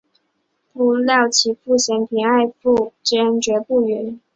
[0.73, 4.19] 不料其父嫌贫爱富坚决不允。